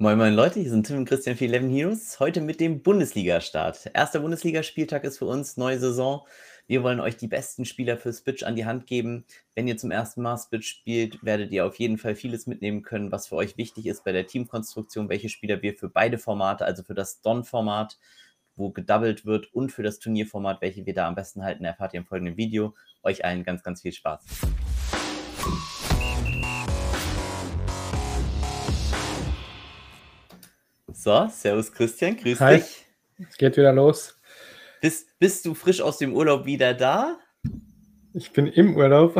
[0.00, 2.20] Moin Moin Leute, hier sind Tim und Christian für Eleven Heroes.
[2.20, 3.90] Heute mit dem Bundesliga-Start.
[3.94, 6.24] Erster Bundesligaspieltag ist für uns, neue Saison.
[6.68, 9.24] Wir wollen euch die besten Spieler für Spitch an die Hand geben.
[9.56, 13.10] Wenn ihr zum ersten Mal Spitch spielt, werdet ihr auf jeden Fall vieles mitnehmen können,
[13.10, 16.84] was für euch wichtig ist bei der Teamkonstruktion, welche Spieler wir für beide Formate, also
[16.84, 17.98] für das Don-Format,
[18.54, 21.98] wo gedoubled wird, und für das Turnierformat, welche wir da am besten halten, erfahrt ihr
[21.98, 22.72] im folgenden Video.
[23.02, 24.22] Euch allen ganz, ganz viel Spaß.
[30.98, 32.56] So, Servus Christian, grüß Hi.
[32.56, 32.84] dich.
[33.30, 34.16] Es geht wieder los.
[34.80, 37.20] Bist, bist du frisch aus dem Urlaub wieder da?
[38.14, 39.14] Ich bin im Urlaub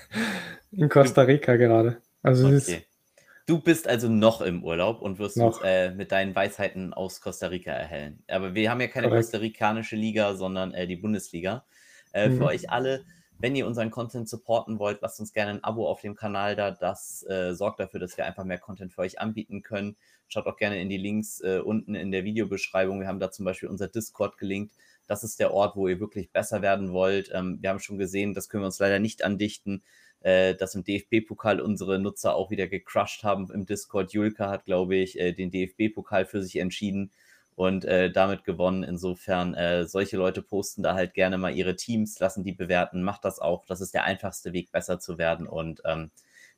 [0.72, 2.00] in Costa Rica gerade.
[2.22, 2.86] Also Okay.
[3.44, 5.64] Du bist also noch im Urlaub und wirst uns Noch.
[5.64, 8.22] äh, mit deinen Weisheiten aus Costa Rica erhellen.
[8.28, 9.24] Aber wir haben ja keine Korrekt.
[9.24, 11.66] kostarikanische Liga, sondern äh, die Bundesliga.
[12.12, 12.42] Äh, Für Mhm.
[12.44, 13.04] euch alle,
[13.42, 16.70] wenn ihr unseren Content supporten wollt, lasst uns gerne ein Abo auf dem Kanal da.
[16.70, 19.96] Das äh, sorgt dafür, dass wir einfach mehr Content für euch anbieten können.
[20.28, 23.00] Schaut auch gerne in die Links äh, unten in der Videobeschreibung.
[23.00, 24.76] Wir haben da zum Beispiel unser Discord gelinkt.
[25.08, 27.32] Das ist der Ort, wo ihr wirklich besser werden wollt.
[27.34, 29.82] Ähm, wir haben schon gesehen, das können wir uns leider nicht andichten,
[30.20, 34.12] äh, dass im DFB-Pokal unsere Nutzer auch wieder gecrushed haben im Discord.
[34.12, 37.10] Julka hat, glaube ich, äh, den DFB-Pokal für sich entschieden
[37.54, 38.82] und äh, damit gewonnen.
[38.82, 43.24] Insofern, äh, solche Leute posten da halt gerne mal ihre Teams, lassen die bewerten, macht
[43.24, 43.64] das auch.
[43.66, 46.10] Das ist der einfachste Weg, besser zu werden und ähm,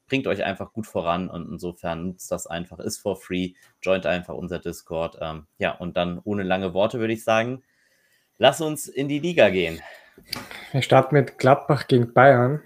[0.06, 4.34] bringt euch einfach gut voran und insofern nutzt das einfach, ist for free, joint einfach
[4.34, 5.18] unser Discord.
[5.20, 7.62] Ähm, ja, und dann ohne lange Worte würde ich sagen,
[8.38, 9.80] lass uns in die Liga gehen.
[10.72, 12.62] Wir starten mit Gladbach gegen Bayern.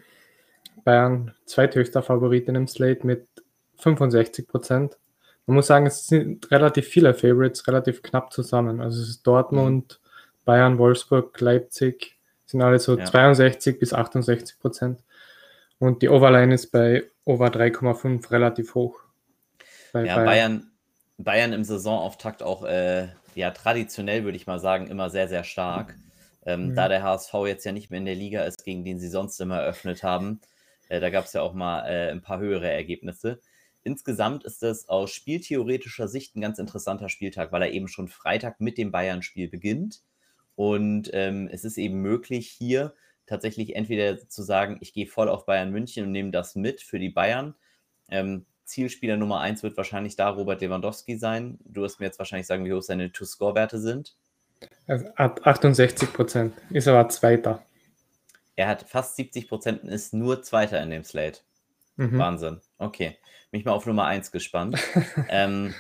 [0.85, 3.27] Bayern zweithöchster Favorit in dem Slate mit
[3.79, 4.99] 65 Prozent.
[5.49, 8.83] Man muss sagen, es sind relativ viele Favorites, relativ knapp zusammen.
[8.83, 9.99] Also es ist Dortmund,
[10.45, 13.07] Bayern, Wolfsburg, Leipzig, sind alle so Ja.
[13.07, 15.03] 62 bis 68 Prozent.
[15.79, 19.01] Und die Overline ist bei Over 3,5 relativ hoch.
[19.95, 20.71] Bei Ja, Bayern,
[21.17, 25.95] Bayern im Saisonauftakt auch äh, ja, traditionell, würde ich mal sagen, immer sehr, sehr stark.
[26.45, 26.75] Ähm, Mhm.
[26.75, 29.41] Da der HSV jetzt ja nicht mehr in der Liga ist, gegen den sie sonst
[29.41, 30.41] immer eröffnet haben,
[30.91, 33.41] äh, da gab es ja auch mal äh, ein paar höhere Ergebnisse.
[33.85, 38.61] Insgesamt ist das aus spieltheoretischer Sicht ein ganz interessanter Spieltag, weil er eben schon Freitag
[38.61, 40.03] mit dem Bayern-Spiel beginnt.
[40.57, 42.95] Und ähm, es ist eben möglich, hier
[43.27, 46.99] tatsächlich entweder zu sagen, ich gehe voll auf Bayern München und nehme das mit für
[46.99, 47.55] die Bayern.
[48.11, 51.59] Ähm, Zielspieler Nummer 1 wird wahrscheinlich da Robert Lewandowski sein.
[51.65, 54.17] Du wirst mir jetzt wahrscheinlich sagen, wie hoch seine To-Score-Werte sind.
[54.87, 56.55] Also ab 68 Prozent.
[56.71, 57.63] Ist aber Zweiter.
[58.57, 61.41] Er hat fast 70 Prozent und ist nur Zweiter in dem Slate.
[61.99, 62.19] Mhm.
[62.19, 62.61] Wahnsinn.
[62.79, 63.19] Okay.
[63.51, 64.79] Bin ich mal auf Nummer 1 gespannt.
[65.29, 65.75] ähm,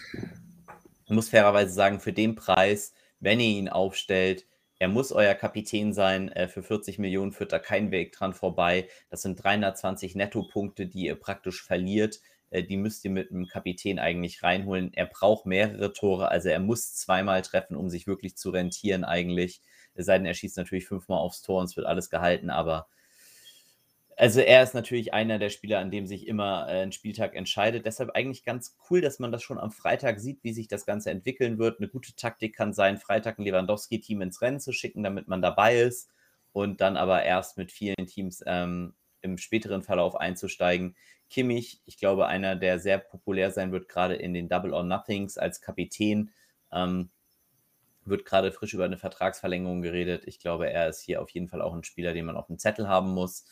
[1.09, 4.45] muss fairerweise sagen, für den Preis, wenn ihr ihn aufstellt,
[4.79, 6.29] er muss euer Kapitän sein.
[6.31, 8.89] Äh, für 40 Millionen führt da kein Weg dran vorbei.
[9.11, 12.21] Das sind 320 Nettopunkte, die ihr praktisch verliert.
[12.50, 14.93] Äh, die müsst ihr mit einem Kapitän eigentlich reinholen.
[14.95, 19.62] Er braucht mehrere Tore, also er muss zweimal treffen, um sich wirklich zu rentieren eigentlich.
[19.95, 22.89] Es sei denn, er schießt natürlich fünfmal aufs Tor und es wird alles gehalten, aber
[24.19, 27.87] also er ist natürlich einer der Spieler, an dem sich immer äh, ein Spieltag entscheidet.
[27.87, 31.11] Deshalb eigentlich ganz cool, dass man das schon am Freitag sieht, wie sich das Ganze
[31.11, 31.79] entwickeln wird.
[31.79, 35.79] Eine gute Taktik kann sein, Freitag ein Lewandowski-Team ins Rennen zu schicken, damit man dabei
[35.79, 36.11] ist
[36.53, 40.97] und dann aber erst mit vielen Teams ähm, im späteren Verlauf einzusteigen.
[41.31, 45.39] Kimmich, ich glaube, einer, der sehr populär sein wird, gerade in den Double or Nothings
[45.39, 46.31] als Kapitän.
[46.73, 47.11] Ähm,
[48.05, 50.25] wird gerade frisch über eine Vertragsverlängerung geredet.
[50.27, 52.59] Ich glaube, er ist hier auf jeden Fall auch ein Spieler, den man auf dem
[52.59, 53.45] Zettel haben muss.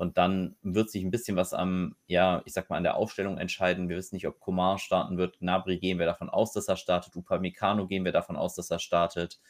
[0.00, 3.36] Und dann wird sich ein bisschen was am, ja, ich sag mal, an der Aufstellung
[3.36, 3.90] entscheiden.
[3.90, 5.40] Wir wissen nicht, ob Komar starten wird.
[5.40, 7.14] Gnabry gehen wir davon aus, dass er startet.
[7.16, 9.40] Upamecano gehen wir davon aus, dass er startet.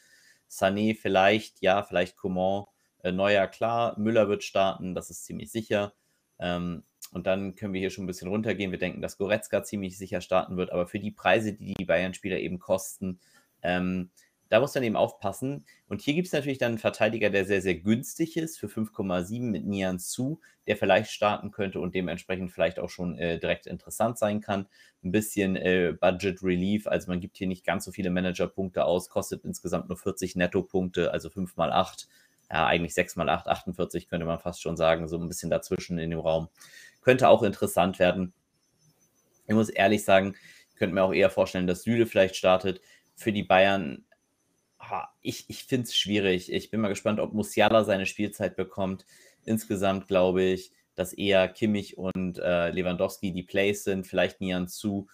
[0.49, 2.65] Sané vielleicht, ja, vielleicht Coman.
[3.01, 3.97] Äh, Neuer, klar.
[3.97, 5.93] Müller wird starten, das ist ziemlich sicher.
[6.37, 8.71] Ähm, und dann können wir hier schon ein bisschen runtergehen.
[8.71, 10.73] Wir denken, dass Goretzka ziemlich sicher starten wird.
[10.73, 13.21] Aber für die Preise, die die Bayern-Spieler eben kosten,
[13.61, 14.11] ähm,
[14.51, 15.65] da muss man eben aufpassen.
[15.87, 19.43] Und hier gibt es natürlich dann einen Verteidiger, der sehr, sehr günstig ist, für 5,7
[19.43, 24.17] mit Nian Su, der vielleicht starten könnte und dementsprechend vielleicht auch schon äh, direkt interessant
[24.17, 24.67] sein kann.
[25.05, 29.07] Ein bisschen äh, Budget Relief, also man gibt hier nicht ganz so viele Managerpunkte aus,
[29.07, 32.09] kostet insgesamt nur 40 Nettopunkte, also 5 mal 8.
[32.51, 35.97] Ja, eigentlich 6 mal 8, 48 könnte man fast schon sagen, so ein bisschen dazwischen
[35.97, 36.49] in dem Raum.
[36.99, 38.33] Könnte auch interessant werden.
[39.47, 40.35] Ich muss ehrlich sagen,
[40.75, 42.81] könnte mir auch eher vorstellen, dass Süle vielleicht startet.
[43.15, 44.03] Für die Bayern
[45.21, 46.51] ich, ich finde es schwierig.
[46.51, 49.05] Ich bin mal gespannt, ob Musiala seine Spielzeit bekommt.
[49.45, 55.07] Insgesamt glaube ich, dass eher Kimmich und äh, Lewandowski die Plays sind, vielleicht Nian zu.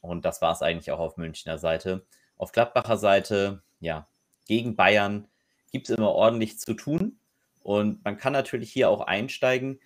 [0.00, 2.06] Und das war es eigentlich auch auf Münchner Seite.
[2.36, 4.08] Auf Gladbacher Seite, ja,
[4.46, 5.28] gegen Bayern
[5.72, 7.18] gibt es immer ordentlich zu tun.
[7.62, 9.80] Und man kann natürlich hier auch einsteigen.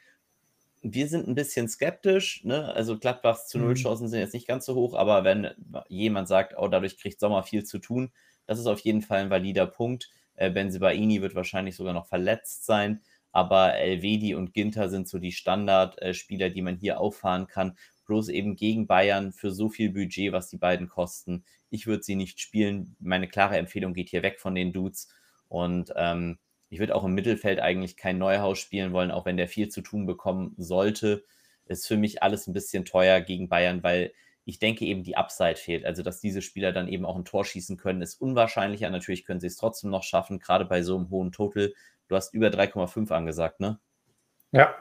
[0.83, 2.45] wir sind ein bisschen skeptisch.
[2.45, 2.73] Ne?
[2.75, 4.11] Also Gladbachs zu Null-Chancen mhm.
[4.11, 5.51] sind jetzt nicht ganz so hoch, aber wenn
[5.89, 8.13] jemand sagt, oh, dadurch kriegt Sommer viel zu tun,
[8.49, 10.11] das ist auf jeden Fall ein valider Punkt.
[10.35, 15.33] Äh, Benzibaini wird wahrscheinlich sogar noch verletzt sein, aber Elvedi und Ginter sind so die
[15.33, 17.77] Standardspieler, die man hier auffahren kann.
[18.07, 21.45] Bloß eben gegen Bayern für so viel Budget, was die beiden kosten.
[21.69, 22.97] Ich würde sie nicht spielen.
[22.99, 25.09] Meine klare Empfehlung geht hier weg von den Dudes.
[25.49, 26.39] Und ähm,
[26.71, 29.83] ich würde auch im Mittelfeld eigentlich kein Neuhaus spielen wollen, auch wenn der viel zu
[29.83, 31.25] tun bekommen sollte.
[31.67, 34.13] Ist für mich alles ein bisschen teuer gegen Bayern, weil
[34.49, 35.85] ich denke eben die Upside fehlt.
[35.85, 38.89] Also, dass diese Spieler dann eben auch ein Tor schießen können, ist unwahrscheinlicher.
[38.89, 41.75] Natürlich können sie es trotzdem noch schaffen, gerade bei so einem hohen Total.
[42.09, 43.79] Du hast über 3,5 angesagt, ne?
[44.53, 44.75] Ja.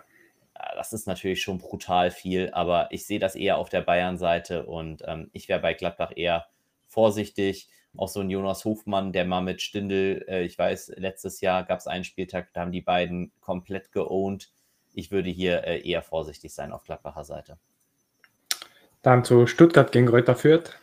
[0.76, 5.04] Das ist natürlich schon brutal viel, aber ich sehe das eher auf der Bayern-Seite und
[5.06, 6.48] ähm, ich wäre bei Gladbach eher
[6.88, 7.68] vorsichtig
[7.98, 11.80] auch so ein Jonas Hofmann, der mal mit Stindel, äh, ich weiß, letztes Jahr gab
[11.80, 14.50] es einen Spieltag, da haben die beiden komplett geowned.
[14.94, 17.60] Ich würde hier äh, eher vorsichtig sein auf Gladbacher Seite.
[19.08, 20.78] Dann zu Stuttgart gegen Reuter Fürth.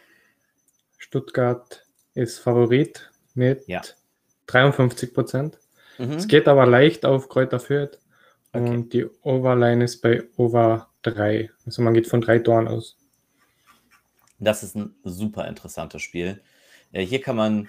[0.96, 1.84] Stuttgart
[2.14, 3.82] ist Favorit mit ja.
[4.46, 5.58] 53 Prozent.
[5.98, 6.12] Mhm.
[6.12, 7.98] Es geht aber leicht auf Kräuter Fürth
[8.54, 8.66] okay.
[8.66, 11.50] und die Overline ist bei Over 3.
[11.66, 12.96] Also man geht von drei Toren aus.
[14.38, 16.40] Das ist ein super interessantes Spiel.
[16.92, 17.68] Äh, hier kann man,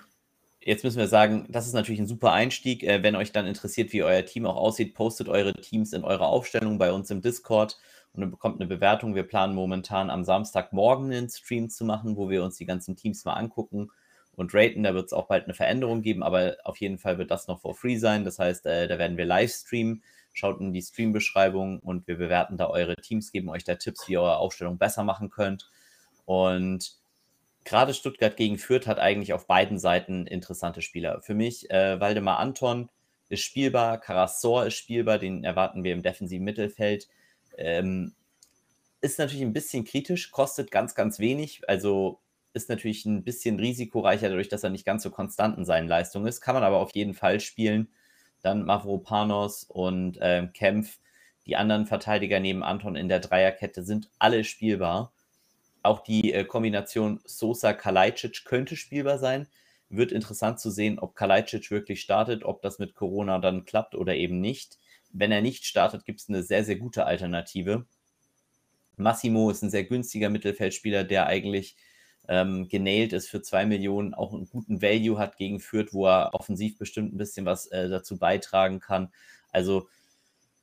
[0.66, 2.84] jetzt müssen wir sagen, das ist natürlich ein super Einstieg.
[2.84, 6.28] Äh, wenn euch dann interessiert, wie euer Team auch aussieht, postet eure Teams in eurer
[6.28, 7.78] Aufstellung bei uns im Discord
[8.14, 9.16] und dann bekommt eine Bewertung.
[9.16, 13.24] Wir planen momentan am Samstagmorgen einen Stream zu machen, wo wir uns die ganzen Teams
[13.26, 13.92] mal angucken
[14.36, 14.84] und raten.
[14.84, 17.62] Da wird es auch bald eine Veränderung geben, aber auf jeden Fall wird das noch
[17.62, 18.26] for free sein.
[18.26, 20.04] Das heißt, äh, da werden wir live streamen.
[20.34, 24.14] Schaut in die Stream-Beschreibung und wir bewerten da eure Teams, geben euch da Tipps, wie
[24.14, 25.70] ihr eure Aufstellung besser machen könnt.
[26.26, 26.98] Und
[27.66, 31.22] gerade Stuttgart gegen Fürth hat eigentlich auf beiden Seiten interessante Spieler.
[31.22, 32.90] Für mich, äh, Waldemar Anton
[33.28, 37.10] ist spielbar, Karasor ist spielbar, den erwarten wir im defensiven Mittelfeld.
[37.58, 38.14] Ähm,
[39.02, 42.20] ist natürlich ein bisschen kritisch, kostet ganz, ganz wenig, also
[42.54, 46.28] ist natürlich ein bisschen risikoreicher, dadurch, dass er nicht ganz so konstant in seinen Leistungen
[46.28, 47.90] ist, kann man aber auf jeden Fall spielen.
[48.42, 51.00] Dann Mavropanos und äh, Kempf,
[51.46, 55.14] die anderen Verteidiger neben Anton in der Dreierkette sind alle spielbar.
[55.86, 59.48] Auch die äh, Kombination Sosa-Kalajdzic könnte spielbar sein.
[59.90, 64.16] Wird interessant zu sehen, ob Kalajdzic wirklich startet, ob das mit Corona dann klappt oder
[64.16, 64.80] eben nicht.
[65.12, 67.86] Wenn er nicht startet, gibt es eine sehr, sehr gute Alternative.
[68.98, 71.76] Massimo ist ein sehr günstiger Mittelfeldspieler, der eigentlich
[72.28, 76.34] ähm, genailt ist für zwei Millionen, auch einen guten Value hat gegen Fürth, wo er
[76.34, 79.14] offensiv bestimmt ein bisschen was äh, dazu beitragen kann.
[79.52, 79.88] Also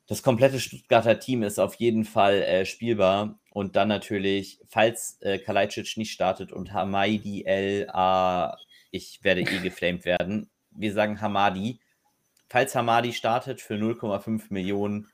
[0.09, 3.39] das komplette Stuttgarter Team ist auf jeden Fall äh, spielbar.
[3.53, 8.57] Und dann natürlich, falls äh, Kalajdzic nicht startet und Hamadi El, A,
[8.91, 10.51] ich werde eh geflamed werden.
[10.71, 11.79] Wir sagen Hamadi.
[12.49, 15.09] Falls Hamadi startet für 0,5 Millionen,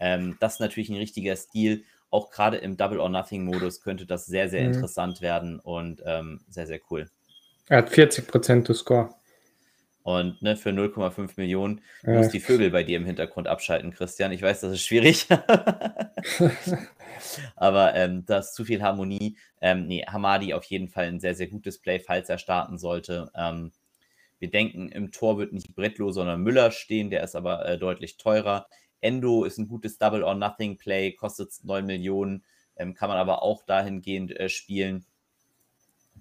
[0.00, 1.84] ähm, das ist natürlich ein richtiger Stil.
[2.10, 4.74] Auch gerade im Double or Nothing Modus könnte das sehr, sehr mhm.
[4.74, 7.08] interessant werden und ähm, sehr, sehr cool.
[7.68, 9.14] Er hat 40% to score.
[10.04, 12.12] Und ne, für 0,5 Millionen ja.
[12.12, 14.32] muss die Vögel bei dir im Hintergrund abschalten, Christian.
[14.32, 15.26] Ich weiß, das ist schwierig.
[17.56, 19.38] Aber ähm, das ist zu viel Harmonie.
[19.62, 23.30] Ähm, nee, Hamadi auf jeden Fall ein sehr, sehr gutes Play, falls er starten sollte.
[23.34, 23.72] Ähm,
[24.38, 27.08] wir denken, im Tor wird nicht Bretlo, sondern Müller stehen.
[27.08, 28.66] Der ist aber äh, deutlich teurer.
[29.00, 32.44] Endo ist ein gutes Double or Nothing Play, kostet 9 Millionen,
[32.76, 35.06] ähm, kann man aber auch dahingehend äh, spielen.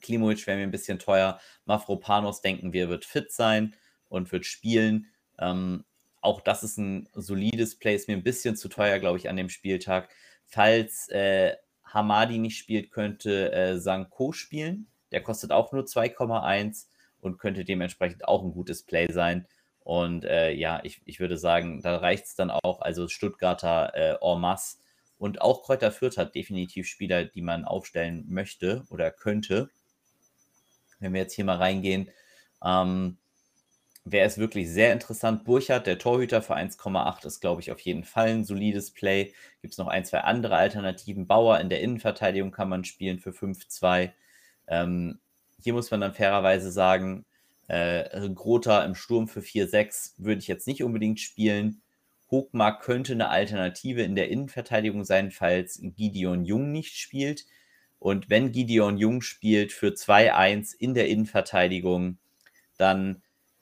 [0.04, 1.40] Klimovic wäre mir ein bisschen teuer.
[1.66, 3.76] Mafropanos denken wir, wird fit sein
[4.10, 5.08] und wird spielen.
[5.40, 5.86] Ähm,
[6.22, 9.36] auch das ist ein solides Play, ist mir ein bisschen zu teuer, glaube ich, an
[9.36, 10.10] dem Spieltag.
[10.46, 14.88] Falls äh, Hamadi nicht spielt, könnte äh, Sanko spielen.
[15.12, 16.88] Der kostet auch nur 2,1
[17.20, 19.48] und könnte dementsprechend auch ein gutes Play sein.
[19.80, 22.82] Und äh, ja, ich, ich würde sagen, da reicht es dann auch.
[22.82, 24.78] Also Stuttgarter äh, masse.
[25.18, 29.70] Und auch Kräuter Fürth hat definitiv Spieler, die man aufstellen möchte oder könnte
[31.04, 32.10] wenn wir jetzt hier mal reingehen,
[32.64, 33.18] ähm,
[34.06, 35.46] wäre es wirklich sehr interessant.
[35.46, 39.34] Burchard, der Torhüter für 1,8 ist, glaube ich, auf jeden Fall ein solides Play.
[39.62, 41.28] Gibt es noch ein, zwei andere Alternativen.
[41.28, 44.12] Bauer in der Innenverteidigung kann man spielen für 5,2.
[44.68, 45.20] Ähm,
[45.62, 47.26] hier muss man dann fairerweise sagen,
[47.68, 51.82] äh, Grota im Sturm für 4,6 würde ich jetzt nicht unbedingt spielen.
[52.30, 57.46] Hochmark könnte eine Alternative in der Innenverteidigung sein, falls Gideon Jung nicht spielt.
[58.04, 62.18] Und wenn Gideon Jung spielt für 2-1 in der Innenverteidigung,
[62.78, 63.22] dann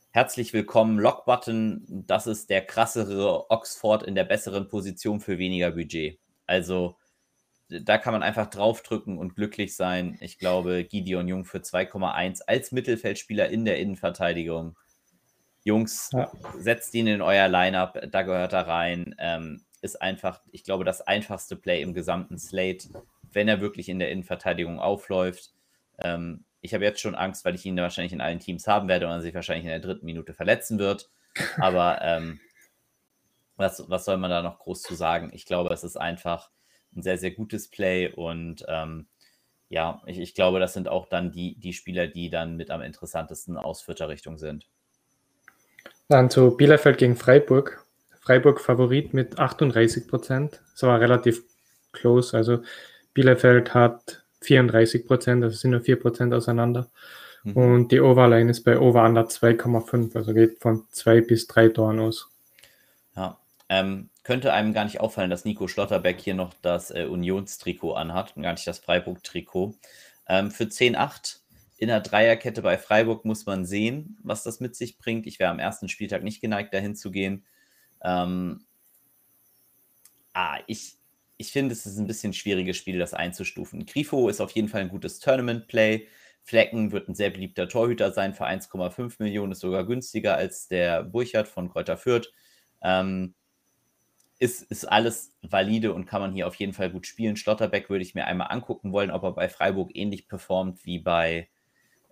[0.09, 1.85] herzlich willkommen, Lockbutton.
[2.07, 6.17] Das ist der krassere Oxford in der besseren Position für weniger Budget.
[6.47, 6.97] Also
[7.69, 10.17] da kann man einfach draufdrücken und glücklich sein.
[10.21, 14.75] Ich glaube, Gideon Jung für 2,1 als Mittelfeldspieler in der Innenverteidigung.
[15.63, 16.31] Jungs, ja.
[16.57, 19.13] setzt ihn in euer Lineup, da gehört er rein.
[19.19, 22.89] Ähm, ist einfach, ich glaube, das einfachste Play im gesamten Slate,
[23.31, 25.53] wenn er wirklich in der Innenverteidigung aufläuft.
[25.99, 29.07] Ähm, ich habe jetzt schon Angst, weil ich ihn wahrscheinlich in allen Teams haben werde
[29.07, 31.09] und er sich wahrscheinlich in der dritten Minute verletzen wird.
[31.57, 32.39] Aber ähm,
[33.55, 35.31] was, was soll man da noch groß zu sagen?
[35.33, 36.49] Ich glaube, es ist einfach
[36.95, 39.07] ein sehr, sehr gutes Play und ähm,
[39.69, 42.81] ja, ich, ich, glaube, das sind auch dann die, die Spieler, die dann mit am
[42.81, 44.67] interessantesten aus vierter Richtung sind.
[46.09, 47.85] Dann zu Bielefeld gegen Freiburg.
[48.19, 50.61] Freiburg Favorit mit 38 Prozent.
[50.73, 51.43] Das war relativ
[51.93, 52.35] close.
[52.35, 52.63] Also
[53.13, 56.89] Bielefeld hat 34 Prozent, also sind nur 4 Prozent auseinander.
[57.43, 57.57] Mhm.
[57.57, 61.99] Und die Overline ist bei Over Under 2,5, also geht von 2 bis 3 Toren
[61.99, 62.29] aus.
[63.15, 63.37] Ja,
[63.69, 68.35] ähm, könnte einem gar nicht auffallen, dass Nico Schlotterbeck hier noch das äh, Unionstrikot anhat
[68.35, 69.75] und gar nicht das Freiburg-Trikot.
[70.27, 71.37] Ähm, für 10,8
[71.77, 75.25] in der Dreierkette bei Freiburg muss man sehen, was das mit sich bringt.
[75.25, 77.43] Ich wäre am ersten Spieltag nicht geneigt, dahin zu gehen.
[78.03, 78.65] Ähm,
[80.33, 80.97] ah, ich,
[81.41, 83.85] ich finde, es ist ein bisschen schwieriges Spiel, das einzustufen.
[83.85, 86.07] Grifo ist auf jeden Fall ein gutes Tournament-Play.
[86.43, 91.03] Flecken wird ein sehr beliebter Torhüter sein für 1,5 Millionen, ist sogar günstiger als der
[91.03, 92.31] Burchard von Kräuter Fürth.
[92.81, 93.35] Ähm,
[94.39, 97.37] ist, ist alles valide und kann man hier auf jeden Fall gut spielen.
[97.37, 101.49] Schlotterbeck würde ich mir einmal angucken wollen, ob er bei Freiburg ähnlich performt wie bei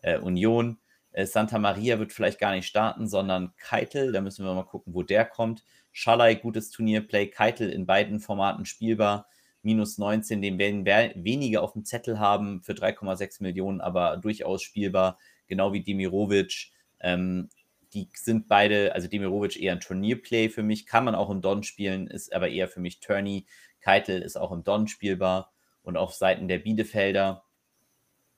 [0.04, 0.78] äh, Union.
[1.12, 4.12] Äh, Santa Maria wird vielleicht gar nicht starten, sondern Keitel.
[4.12, 5.64] Da müssen wir mal gucken, wo der kommt.
[6.00, 7.28] Schalay, gutes Turnierplay.
[7.28, 9.28] Keitel in beiden Formaten spielbar.
[9.64, 15.20] Minus 19, den werden wenige auf dem Zettel haben für 3,6 Millionen, aber durchaus spielbar.
[15.48, 16.72] Genau wie Demirovic.
[17.02, 17.50] Ähm,
[17.94, 21.64] die sind beide, also Demirovic eher ein Turnierplay für mich, kann man auch im Don
[21.64, 23.46] spielen, ist aber eher für mich Turney.
[23.82, 25.52] Keitel ist auch im Don spielbar
[25.84, 27.44] und auf Seiten der Bielefelder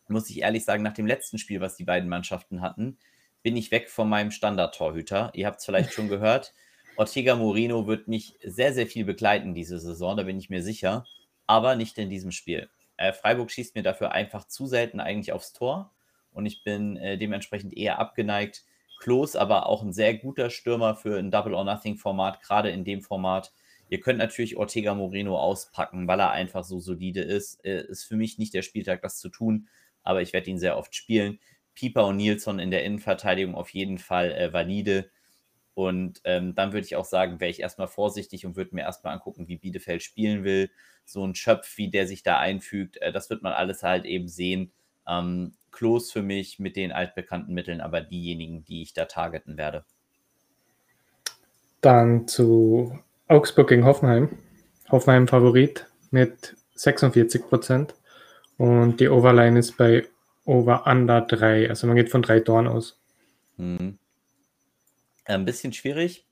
[0.07, 2.97] muss ich ehrlich sagen, nach dem letzten Spiel, was die beiden Mannschaften hatten,
[3.43, 5.31] bin ich weg von meinem Standard-Torhüter.
[5.35, 6.53] Ihr habt es vielleicht schon gehört.
[7.01, 11.03] Ortega Moreno wird mich sehr, sehr viel begleiten diese Saison, da bin ich mir sicher,
[11.47, 12.69] aber nicht in diesem Spiel.
[12.95, 15.91] Äh, Freiburg schießt mir dafür einfach zu selten eigentlich aufs Tor
[16.31, 18.65] und ich bin äh, dementsprechend eher abgeneigt,
[18.99, 22.83] Klos, aber auch ein sehr guter Stürmer für ein Double or Nothing Format, gerade in
[22.83, 23.51] dem Format.
[23.89, 27.65] Ihr könnt natürlich Ortega Moreno auspacken, weil er einfach so solide ist.
[27.65, 29.69] Äh, ist für mich nicht der Spieltag, das zu tun,
[30.03, 31.39] aber ich werde ihn sehr oft spielen.
[31.73, 35.09] Pieper und Nilsson in der Innenverteidigung auf jeden Fall äh, valide.
[35.73, 39.13] Und ähm, dann würde ich auch sagen, wäre ich erstmal vorsichtig und würde mir erstmal
[39.13, 40.69] angucken, wie Bielefeld spielen will.
[41.05, 44.27] So ein Schöpf, wie der sich da einfügt, äh, das wird man alles halt eben
[44.27, 44.71] sehen.
[45.07, 49.85] Ähm, Klos für mich mit den altbekannten Mitteln, aber diejenigen, die ich da targeten werde.
[51.79, 54.37] Dann zu Augsburg gegen Hoffenheim.
[54.91, 57.95] Hoffenheim Favorit mit 46 Prozent.
[58.57, 60.05] Und die Overline ist bei
[60.45, 61.69] Over Under 3.
[61.69, 62.99] Also man geht von drei Toren aus.
[63.57, 63.97] Hm.
[65.25, 66.27] Ein bisschen schwierig.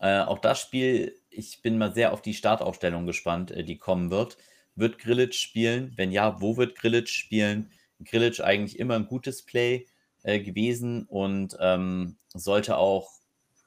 [0.00, 4.10] Äh, auch das Spiel, ich bin mal sehr auf die Startaufstellung gespannt, äh, die kommen
[4.10, 4.38] wird.
[4.74, 5.92] Wird Grillitsch spielen?
[5.96, 7.70] Wenn ja, wo wird Grillitsch spielen?
[8.04, 9.86] Grillitsch eigentlich immer ein gutes Play
[10.24, 13.10] äh, gewesen und ähm, sollte auch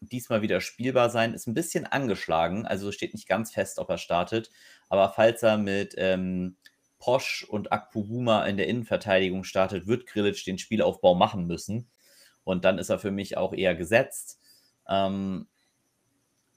[0.02, 1.34] diesmal wieder spielbar sein.
[1.34, 4.50] Ist ein bisschen angeschlagen, also steht nicht ganz fest, ob er startet.
[4.90, 6.58] Aber falls er mit ähm,
[7.00, 11.90] Posch und Akpuguma in der Innenverteidigung startet, wird Grillitsch den Spielaufbau machen müssen.
[12.44, 14.40] Und dann ist er für mich auch eher gesetzt.
[14.90, 15.48] Ähm,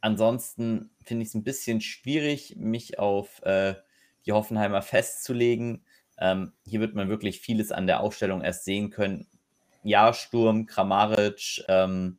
[0.00, 3.74] ansonsten finde ich es ein bisschen schwierig, mich auf äh,
[4.26, 5.84] die Hoffenheimer festzulegen.
[6.18, 9.26] Ähm, hier wird man wirklich vieles an der Aufstellung erst sehen können.
[9.82, 12.18] Ja, Sturm, Kramaric, ähm,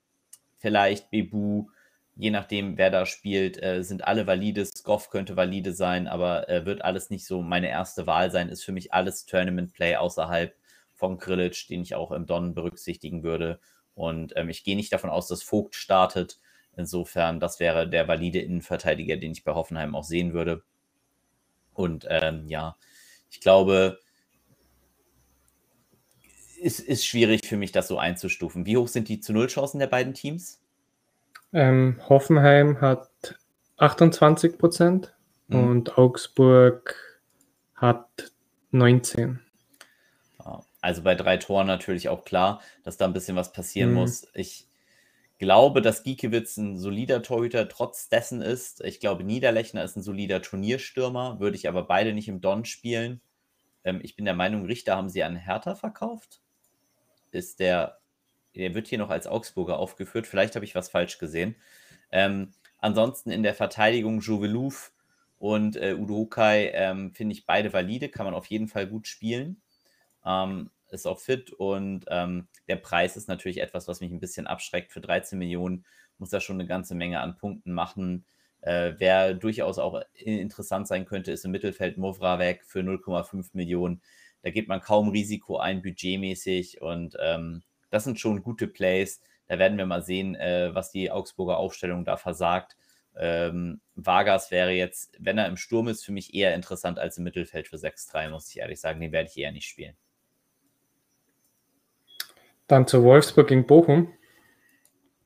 [0.57, 1.67] vielleicht Bebu,
[2.15, 4.67] je nachdem, wer da spielt, äh, sind alle valide.
[4.83, 8.49] Goff könnte valide sein, aber äh, wird alles nicht so meine erste Wahl sein.
[8.49, 10.55] Ist für mich alles Tournament-Play außerhalb
[10.93, 13.59] von Grillitsch, den ich auch im Don berücksichtigen würde.
[13.93, 16.39] Und ähm, ich gehe nicht davon aus, dass Vogt startet.
[16.75, 20.63] Insofern, das wäre der valide Innenverteidiger, den ich bei Hoffenheim auch sehen würde.
[21.73, 22.77] Und ähm, ja,
[23.29, 23.99] ich glaube,
[26.63, 28.65] es ist schwierig für mich, das so einzustufen.
[28.65, 30.61] Wie hoch sind die zu Null-Chancen der beiden Teams?
[31.53, 33.09] Ähm, Hoffenheim hat
[33.77, 35.13] 28 Prozent
[35.47, 35.63] mhm.
[35.63, 36.95] und Augsburg
[37.75, 38.31] hat
[38.71, 39.39] 19.
[40.81, 43.95] Also bei drei Toren natürlich auch klar, dass da ein bisschen was passieren mhm.
[43.95, 44.27] muss.
[44.33, 44.67] Ich
[45.37, 48.83] glaube, dass Giekewitz ein solider Torhüter trotz dessen ist.
[48.83, 53.21] Ich glaube, Niederlechner ist ein solider Turnierstürmer, würde ich aber beide nicht im Don spielen.
[53.83, 56.41] Ähm, ich bin der Meinung, Richter haben sie an Hertha verkauft.
[57.31, 57.99] Ist der,
[58.55, 60.27] der wird hier noch als Augsburger aufgeführt.
[60.27, 61.55] Vielleicht habe ich was falsch gesehen.
[62.11, 64.91] Ähm, ansonsten in der Verteidigung Jovelouf
[65.37, 69.07] und äh, Udo Hukai ähm, finde ich beide valide, kann man auf jeden Fall gut
[69.07, 69.61] spielen.
[70.25, 74.47] Ähm, ist auch fit und ähm, der Preis ist natürlich etwas, was mich ein bisschen
[74.47, 74.91] abschreckt.
[74.91, 75.85] Für 13 Millionen
[76.17, 78.25] muss er schon eine ganze Menge an Punkten machen.
[78.61, 84.01] Äh, wer durchaus auch interessant sein könnte, ist im Mittelfeld Movravek für 0,5 Millionen.
[84.43, 86.81] Da geht man kaum Risiko ein, budgetmäßig.
[86.81, 89.21] Und ähm, das sind schon gute Plays.
[89.47, 92.77] Da werden wir mal sehen, äh, was die Augsburger Aufstellung da versagt.
[93.17, 97.23] Ähm, Vargas wäre jetzt, wenn er im Sturm ist, für mich eher interessant als im
[97.23, 99.01] Mittelfeld für 6-3, muss ich ehrlich sagen.
[99.01, 99.95] Den werde ich eher nicht spielen.
[102.71, 104.13] Dann zu Wolfsburg gegen Bochum.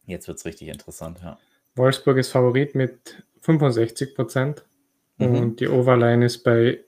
[0.07, 1.37] Jetzt wird es richtig interessant, ja.
[1.75, 4.65] Wolfsburg ist Favorit mit 65 Prozent
[5.17, 5.35] mhm.
[5.35, 6.83] und die Overline ist bei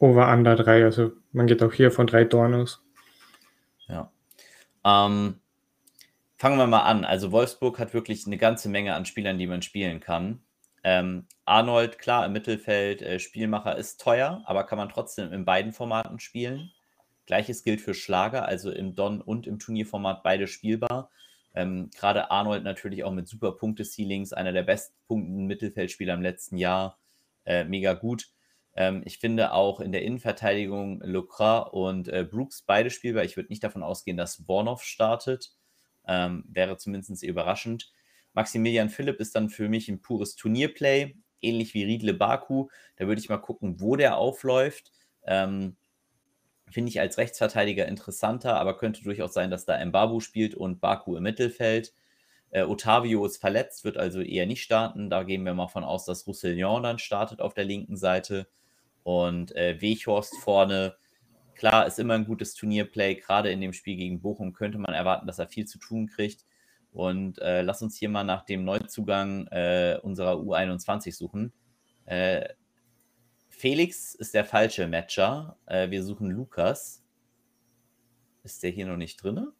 [0.00, 0.82] Over Under 3.
[0.84, 2.84] Also man geht auch hier von drei Toren aus.
[3.86, 4.10] Ja.
[4.84, 5.38] Ähm,
[6.38, 7.04] fangen wir mal an.
[7.04, 10.42] Also Wolfsburg hat wirklich eine ganze Menge an Spielern, die man spielen kann.
[10.82, 15.72] Ähm, Arnold, klar, im Mittelfeld, äh, Spielmacher ist teuer, aber kann man trotzdem in beiden
[15.72, 16.72] Formaten spielen.
[17.26, 21.10] Gleiches gilt für Schlager, also im Don- und im Turnierformat beide spielbar.
[21.54, 26.98] Ähm, Gerade Arnold natürlich auch mit super Punkte-Ceilings, einer der besten Mittelfeldspieler im letzten Jahr.
[27.44, 28.28] Äh, mega gut.
[28.76, 33.24] Ähm, ich finde auch in der Innenverteidigung Lecras und äh, Brooks beide spielbar.
[33.24, 35.52] Ich würde nicht davon ausgehen, dass Bornoff startet.
[36.06, 37.92] Ähm, wäre zumindest überraschend.
[38.32, 42.68] Maximilian Philipp ist dann für mich ein pures Turnierplay, ähnlich wie Riedle Baku.
[42.96, 44.92] Da würde ich mal gucken, wo der aufläuft.
[45.24, 45.76] Ähm,
[46.70, 51.16] Finde ich als Rechtsverteidiger interessanter, aber könnte durchaus sein, dass da Mbabu spielt und Baku
[51.16, 51.92] im Mittelfeld.
[52.50, 55.10] Äh, Otavio ist verletzt, wird also eher nicht starten.
[55.10, 58.48] Da gehen wir mal von aus, dass Roussillon dann startet auf der linken Seite.
[59.02, 60.96] Und äh, Weghorst vorne.
[61.54, 63.16] Klar, ist immer ein gutes Turnierplay.
[63.16, 66.44] Gerade in dem Spiel gegen Bochum könnte man erwarten, dass er viel zu tun kriegt.
[66.92, 71.52] Und äh, lass uns hier mal nach dem Neuzugang äh, unserer U21 suchen.
[72.06, 72.48] Äh,
[73.64, 75.56] Felix ist der falsche Matcher.
[75.64, 77.02] Äh, wir suchen Lukas.
[78.42, 79.52] Ist der hier noch nicht drin?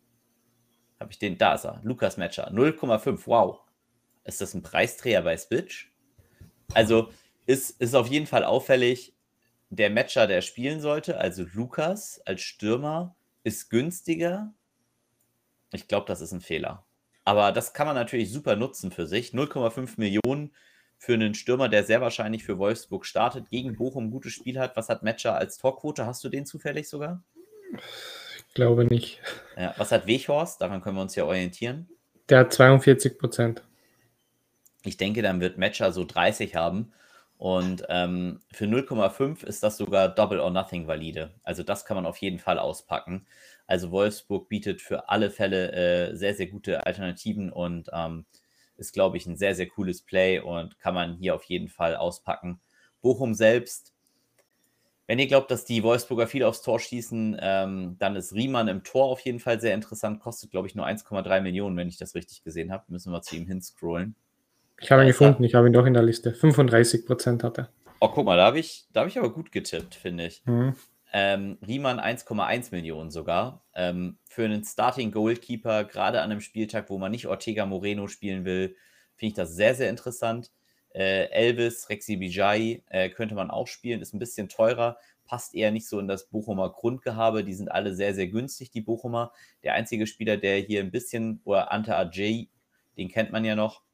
[1.01, 1.39] Habe ich den?
[1.39, 1.81] Da ist er.
[1.85, 2.53] Lukas Matcher.
[2.53, 3.23] 0,5.
[3.25, 3.61] Wow.
[4.25, 5.91] Ist das ein Preisträger bei Spitch?
[6.75, 7.13] Also
[7.47, 9.17] ist, ist auf jeden Fall auffällig,
[9.71, 14.53] der Matcher, der spielen sollte, also Lukas als Stürmer, ist günstiger.
[15.73, 16.85] Ich glaube, das ist ein Fehler.
[17.25, 19.31] Aber das kann man natürlich super nutzen für sich.
[19.31, 20.55] 0,5 Millionen
[21.05, 24.75] für einen Stürmer, der sehr wahrscheinlich für Wolfsburg startet, gegen Bochum ein gutes Spiel hat.
[24.77, 26.07] Was hat Matcher als Torquote?
[26.07, 27.23] Hast du den zufällig sogar?
[28.39, 29.21] Ich glaube nicht.
[29.57, 30.63] Ja, was hat Weghorst?
[30.63, 31.89] Daran können wir uns ja orientieren.
[32.31, 33.63] Der hat 42 Prozent.
[34.83, 36.93] Ich denke, dann wird Matcher so 30 haben.
[37.37, 41.35] Und ähm, für 0,5 ist das sogar Double or Nothing valide.
[41.43, 43.27] Also das kann man auf jeden Fall auspacken.
[43.67, 48.25] Also Wolfsburg bietet für alle Fälle äh, sehr, sehr gute Alternativen und ähm,
[48.77, 51.97] ist, glaube ich, ein sehr, sehr cooles Play und kann man hier auf jeden Fall
[51.97, 52.61] auspacken.
[53.01, 53.95] Bochum selbst,
[55.07, 58.85] wenn ihr glaubt, dass die Wolfsburger viel aufs Tor schießen, ähm, dann ist Riemann im
[58.85, 60.21] Tor auf jeden Fall sehr interessant.
[60.21, 62.85] Kostet, glaube ich, nur 1,3 Millionen, wenn ich das richtig gesehen habe.
[62.89, 64.15] Müssen wir zu ihm hinscrollen.
[64.81, 66.33] Ich habe ihn gefunden, ich habe ihn doch in der Liste.
[66.33, 67.69] 35 Prozent hat er.
[68.01, 70.43] Oh, guck mal, da habe ich, hab ich aber gut getippt, finde ich.
[70.47, 70.75] Mhm.
[71.17, 73.65] Ähm, Riemann 1,1 Millionen sogar.
[73.73, 78.45] Ähm, für einen Starting Goalkeeper, gerade an einem Spieltag, wo man nicht Ortega Moreno spielen
[78.45, 78.75] will,
[79.15, 80.51] finde ich das sehr, sehr interessant.
[80.93, 85.71] Äh, Elvis, Rexi Bijay äh, könnte man auch spielen, ist ein bisschen teurer, passt eher
[85.71, 87.45] nicht so in das Bochumer Grundgehabe.
[87.45, 89.33] Die sind alle sehr, sehr günstig, die Bochumer.
[89.63, 92.51] Der einzige Spieler, der hier ein bisschen, oder Ante Ajay,
[92.97, 93.85] den kennt man ja noch,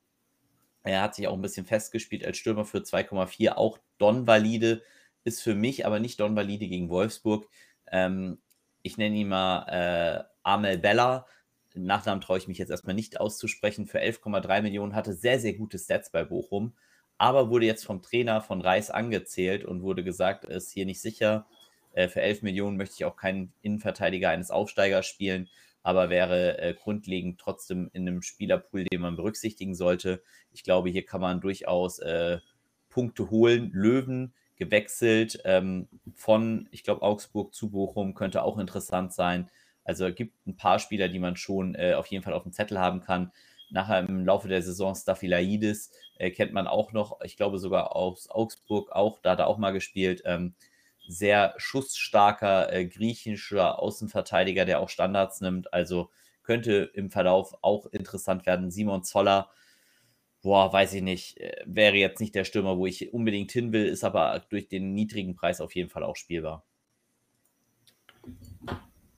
[0.84, 4.82] er hat sich auch ein bisschen festgespielt als Stürmer für 2,4, auch Don valide
[5.24, 7.48] ist für mich aber nicht Don Valide gegen Wolfsburg.
[7.90, 8.38] Ähm,
[8.82, 11.26] ich nenne ihn mal äh, Amel Bella.
[11.74, 13.86] Nachnamen traue ich mich jetzt erstmal nicht auszusprechen.
[13.86, 16.74] Für 11,3 Millionen hatte sehr, sehr gute Stats bei Bochum,
[17.18, 21.46] aber wurde jetzt vom Trainer von Reis angezählt und wurde gesagt, ist hier nicht sicher.
[21.92, 25.48] Äh, für 11 Millionen möchte ich auch keinen Innenverteidiger eines Aufsteigers spielen,
[25.82, 30.22] aber wäre äh, grundlegend trotzdem in einem Spielerpool, den man berücksichtigen sollte.
[30.52, 32.38] Ich glaube, hier kann man durchaus äh,
[32.88, 33.70] Punkte holen.
[33.72, 39.50] Löwen gewechselt ähm, von, ich glaube, Augsburg zu Bochum könnte auch interessant sein.
[39.84, 42.52] Also es gibt ein paar Spieler, die man schon äh, auf jeden Fall auf dem
[42.52, 43.32] Zettel haben kann.
[43.70, 48.28] Nachher im Laufe der Saison Staphylaidis äh, kennt man auch noch, ich glaube sogar aus
[48.28, 50.22] Augsburg auch, da hat er auch mal gespielt.
[50.26, 50.54] Ähm,
[51.08, 55.72] sehr schussstarker äh, griechischer Außenverteidiger, der auch Standards nimmt.
[55.72, 56.10] Also
[56.42, 58.70] könnte im Verlauf auch interessant werden.
[58.70, 59.48] Simon Zoller
[60.42, 63.86] boah, weiß ich nicht, äh, wäre jetzt nicht der Stürmer, wo ich unbedingt hin will,
[63.86, 66.64] ist aber durch den niedrigen Preis auf jeden Fall auch spielbar.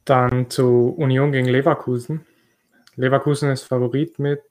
[0.05, 2.27] Dann zu Union gegen Leverkusen.
[2.97, 4.43] Leverkusen ist Favorit mit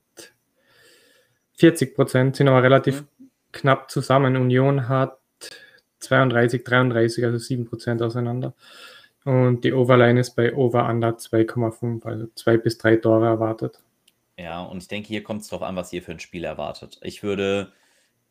[1.55, 3.29] 40 Prozent, sind aber relativ mhm.
[3.51, 4.35] knapp zusammen.
[4.35, 5.19] Union hat
[5.99, 8.53] 32, 33, also 7 Prozent auseinander.
[9.23, 13.79] Und die Overline ist bei Over Under 2,5, also 2 bis 3 Tore erwartet.
[14.41, 16.99] Ja, und ich denke, hier kommt es darauf an, was ihr für ein Spiel erwartet.
[17.03, 17.73] Ich würde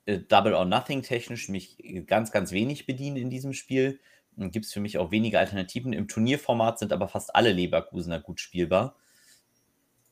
[0.07, 4.01] äh, Double or Nothing technisch mich ganz, ganz wenig bedienen in diesem Spiel.
[4.37, 5.93] Gibt es für mich auch wenige Alternativen.
[5.93, 8.97] Im Turnierformat sind aber fast alle Leverkusener gut spielbar.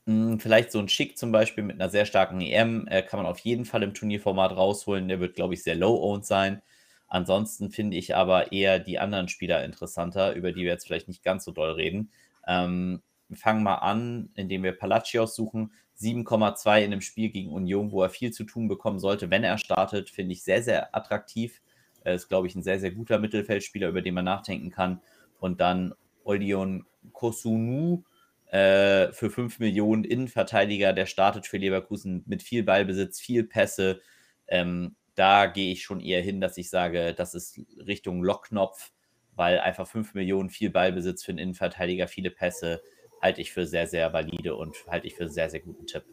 [0.06, 3.26] Hm, vielleicht so ein Schick zum Beispiel mit einer sehr starken EM äh, kann man
[3.26, 5.08] auf jeden Fall im Turnierformat rausholen.
[5.08, 6.62] Der wird, glaube ich, sehr low-owned sein.
[7.08, 11.24] Ansonsten finde ich aber eher die anderen Spieler interessanter, über die wir jetzt vielleicht nicht
[11.24, 12.12] ganz so doll reden.
[12.46, 13.02] Ähm,
[13.34, 15.72] fangen mal an, indem wir Palacios suchen.
[16.00, 19.58] 7,2 in einem Spiel gegen Union, wo er viel zu tun bekommen sollte, wenn er
[19.58, 21.60] startet, finde ich sehr, sehr attraktiv.
[22.04, 25.00] Er ist, glaube ich, ein sehr, sehr guter Mittelfeldspieler, über den man nachdenken kann.
[25.40, 28.04] Und dann Oldion Kosunu
[28.50, 34.00] äh, für 5 Millionen Innenverteidiger, der startet für Leverkusen mit viel Ballbesitz, viel Pässe.
[34.46, 38.92] Ähm, da gehe ich schon eher hin, dass ich sage, das ist Richtung Lockknopf,
[39.34, 42.82] weil einfach 5 Millionen, viel Ballbesitz für einen Innenverteidiger, viele Pässe,
[43.20, 46.04] halte ich für sehr, sehr valide und halte ich für einen sehr, sehr guten Tipp.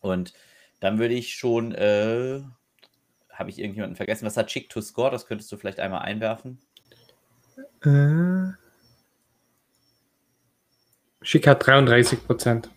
[0.00, 0.32] Und
[0.80, 2.42] dann würde ich schon, äh,
[3.30, 4.26] habe ich irgendjemanden vergessen?
[4.26, 5.10] Was hat Chick to Score?
[5.10, 6.58] Das könntest du vielleicht einmal einwerfen.
[7.82, 8.52] Äh,
[11.22, 12.68] Schick hat 33 Prozent.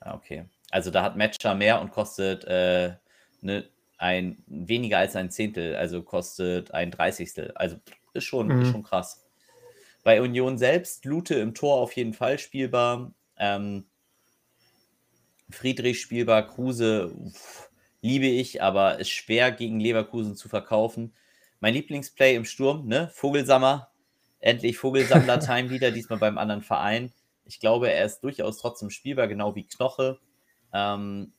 [0.00, 0.44] Ah, okay.
[0.70, 2.94] Also da hat Matcher mehr und kostet äh,
[3.40, 7.52] ne, ein weniger als ein Zehntel, also kostet ein Dreißigstel.
[7.54, 7.76] Also
[8.12, 8.62] ist schon, mhm.
[8.62, 9.25] ist schon krass.
[10.06, 13.12] Bei Union selbst, Lute im Tor auf jeden Fall spielbar.
[13.38, 13.86] Ähm,
[15.50, 17.70] Friedrich spielbar, Kruse pff,
[18.02, 21.12] liebe ich, aber ist schwer gegen Leverkusen zu verkaufen.
[21.58, 23.10] Mein Lieblingsplay im Sturm, ne?
[23.14, 23.90] Vogelsammer.
[24.38, 27.12] Endlich Vogelsammler-Time wieder, diesmal beim anderen Verein.
[27.44, 30.20] Ich glaube, er ist durchaus trotzdem spielbar, genau wie Knoche.
[30.72, 31.32] Ähm,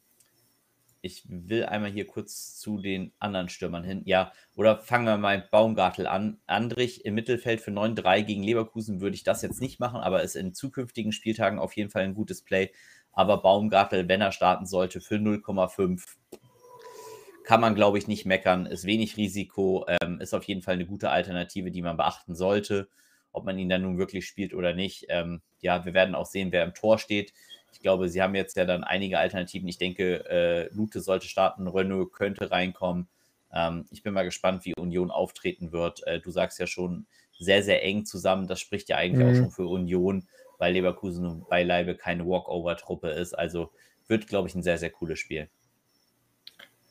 [1.08, 4.04] ich will einmal hier kurz zu den anderen Stürmern hin.
[4.06, 6.40] Ja, oder fangen wir mal mit Baumgartel an.
[6.46, 10.36] Andrich im Mittelfeld für 9-3 gegen Leverkusen würde ich das jetzt nicht machen, aber ist
[10.36, 12.72] in zukünftigen Spieltagen auf jeden Fall ein gutes Play.
[13.12, 16.04] Aber Baumgartel, wenn er starten sollte, für 0,5
[17.44, 18.66] kann man, glaube ich, nicht meckern.
[18.66, 22.90] Ist wenig Risiko, ähm, ist auf jeden Fall eine gute Alternative, die man beachten sollte.
[23.32, 25.06] Ob man ihn dann nun wirklich spielt oder nicht.
[25.08, 27.34] Ähm, ja, wir werden auch sehen, wer im Tor steht.
[27.78, 29.68] Ich glaube, sie haben jetzt ja dann einige Alternativen.
[29.68, 33.08] Ich denke, äh, Lute sollte starten, Renault könnte reinkommen.
[33.54, 36.02] Ähm, ich bin mal gespannt, wie Union auftreten wird.
[36.08, 37.06] Äh, du sagst ja schon
[37.38, 38.48] sehr, sehr eng zusammen.
[38.48, 39.32] Das spricht ja eigentlich mhm.
[39.32, 43.38] auch schon für Union, weil Leverkusen beileibe keine Walkover-Truppe ist.
[43.38, 43.70] Also
[44.08, 45.48] wird, glaube ich, ein sehr, sehr cooles Spiel.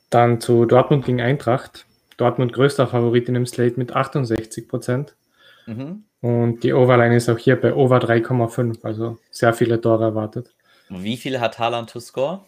[0.09, 1.85] Dann zu Dortmund gegen Eintracht.
[2.16, 5.16] Dortmund größter Favorit in dem Slate mit 68 Prozent.
[5.66, 6.05] Mhm.
[6.20, 10.56] Und die Overline ist auch hier bei Over 3,5, also sehr viele Tore erwartet.
[10.88, 12.44] Wie viel hat Haaland to score?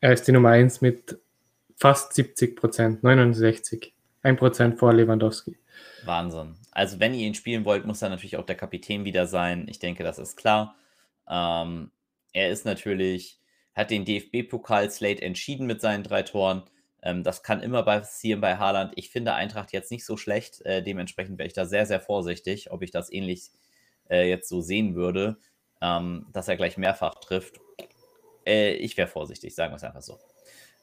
[0.00, 1.18] Er ist die Nummer 1 mit
[1.76, 3.92] fast 70 Prozent, 69.
[4.22, 5.56] 1 Prozent vor Lewandowski.
[6.04, 6.54] Wahnsinn.
[6.70, 9.66] Also, wenn ihr ihn spielen wollt, muss er natürlich auch der Kapitän wieder sein.
[9.68, 10.76] Ich denke, das ist klar.
[11.28, 11.90] Ähm,
[12.32, 13.38] er ist natürlich,
[13.74, 16.62] hat den DFB-Pokal-Slate entschieden mit seinen drei Toren.
[17.02, 18.92] Ähm, das kann immer passieren bei Haaland.
[18.96, 20.62] Ich finde Eintracht jetzt nicht so schlecht.
[20.62, 23.50] Äh, dementsprechend wäre ich da sehr, sehr vorsichtig, ob ich das ähnlich
[24.08, 25.36] äh, jetzt so sehen würde
[25.82, 27.60] ähm, dass er gleich mehrfach trifft.
[28.46, 30.18] Äh, ich wäre vorsichtig, sagen wir es einfach so.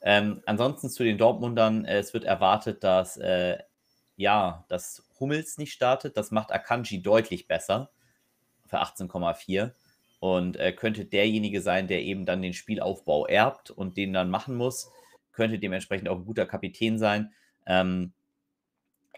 [0.02, 3.58] Ähm, ansonsten zu den Dortmundern, äh, es wird erwartet, dass äh,
[4.16, 6.16] ja, dass Hummels nicht startet.
[6.16, 7.90] Das macht Akanji deutlich besser
[8.66, 9.72] für 18,4
[10.20, 14.54] und äh, könnte derjenige sein, der eben dann den Spielaufbau erbt und den dann machen
[14.54, 14.90] muss.
[15.32, 17.32] Könnte dementsprechend auch ein guter Kapitän sein.
[17.66, 18.12] Ähm,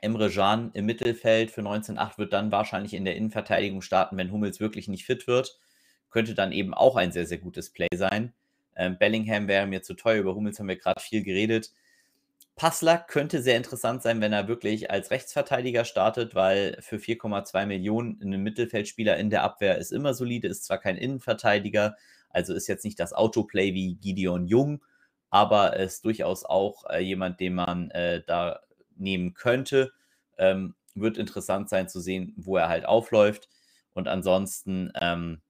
[0.01, 4.61] Emre Can im Mittelfeld für 19,8 wird dann wahrscheinlich in der Innenverteidigung starten, wenn Hummels
[4.61, 5.59] wirklich nicht fit wird
[6.13, 8.33] könnte dann eben auch ein sehr, sehr gutes Play sein.
[8.77, 11.73] Ähm, Bellingham wäre mir zu teuer, über Hummels haben wir gerade viel geredet.
[12.55, 18.21] Passler könnte sehr interessant sein, wenn er wirklich als Rechtsverteidiger startet, weil für 4,2 Millionen
[18.23, 21.97] ein Mittelfeldspieler in der Abwehr ist immer solide, ist zwar kein Innenverteidiger,
[22.31, 24.83] also ist jetzt nicht das Autoplay wie Gideon Jung,
[25.31, 28.61] aber ist durchaus auch äh, jemand, den man äh, da
[28.97, 29.93] nehmen könnte.
[30.39, 33.49] Ähm, wird interessant sein zu sehen, wo er halt aufläuft.
[33.95, 35.41] Und ansonsten ähm,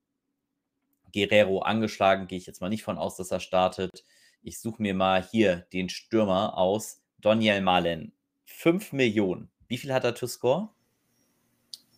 [1.13, 4.05] Guerrero angeschlagen, gehe ich jetzt mal nicht von aus, dass er startet.
[4.43, 7.01] Ich suche mir mal hier den Stürmer aus.
[7.21, 8.13] Daniel Malen.
[8.47, 9.51] 5 Millionen.
[9.69, 10.71] Wie viel hat er to score?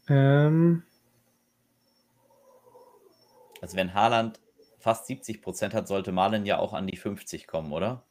[0.08, 0.82] Ähm.
[3.60, 4.40] Also wenn Haaland
[4.78, 8.04] fast 70 Prozent hat, sollte Malen ja auch an die 50 kommen, oder?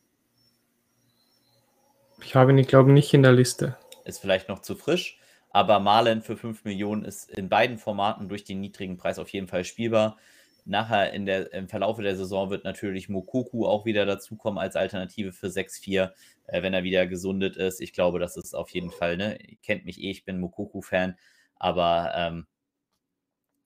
[2.24, 3.78] Ich habe ihn, glaube nicht in der Liste.
[4.06, 5.20] Ist vielleicht noch zu frisch,
[5.52, 9.48] aber Malen für 5 Millionen ist in beiden Formaten durch den niedrigen Preis auf jeden
[9.48, 10.18] Fall spielbar.
[10.66, 15.34] Nachher in der, im Verlauf der Saison wird natürlich Mokoku auch wieder dazukommen als Alternative
[15.34, 16.12] für 6-4,
[16.48, 17.82] äh, wenn er wieder gesundet ist.
[17.82, 21.18] Ich glaube, das ist auf jeden Fall, ne, ihr kennt mich eh, ich bin Mokoku-Fan,
[21.58, 22.48] aber ähm,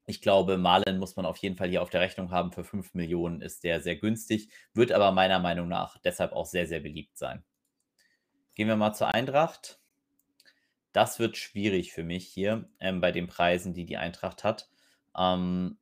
[0.07, 2.51] ich glaube, Malen muss man auf jeden Fall hier auf der Rechnung haben.
[2.53, 6.65] Für 5 Millionen ist der sehr günstig, wird aber meiner Meinung nach deshalb auch sehr,
[6.67, 7.43] sehr beliebt sein.
[8.55, 9.79] gehen wir mal zur Eintracht.
[10.93, 14.69] Das wird schwierig für mich hier ähm, bei den Preisen, die die Eintracht hat.
[15.17, 15.77] Ähm,